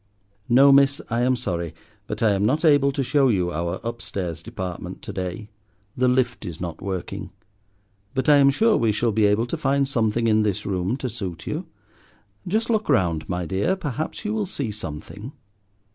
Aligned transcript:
"No, 0.49 0.71
miss, 0.71 0.99
I 1.11 1.21
am 1.21 1.35
sorry, 1.35 1.75
but 2.07 2.23
I 2.23 2.31
am 2.31 2.43
not 2.43 2.65
able 2.65 2.91
to 2.91 3.03
show 3.03 3.27
you 3.27 3.51
our 3.51 3.79
up 3.85 4.01
stairs 4.01 4.41
department 4.41 5.03
to 5.03 5.13
day, 5.13 5.51
the 5.95 6.07
lift 6.07 6.43
is 6.43 6.59
not 6.59 6.81
working. 6.81 7.29
But 8.15 8.27
I 8.27 8.37
am 8.37 8.49
sure 8.49 8.75
we 8.77 8.91
shall 8.91 9.11
be 9.11 9.27
able 9.27 9.45
to 9.45 9.57
find 9.57 9.87
something 9.87 10.25
in 10.25 10.41
this 10.41 10.65
room 10.65 10.97
to 10.97 11.07
suit 11.07 11.45
you. 11.45 11.67
Just 12.47 12.67
look 12.71 12.89
round, 12.89 13.29
my 13.29 13.45
dear, 13.45 13.75
perhaps 13.75 14.25
you 14.25 14.33
will 14.33 14.47
see 14.47 14.71
something." 14.71 15.33